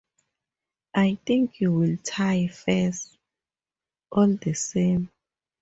I 0.95 1.19
think 1.27 1.59
you 1.61 1.71
will 1.73 1.95
tire 1.97 2.47
first, 2.49 3.19
all 4.11 4.35
the 4.35 4.55
same. 4.55 5.11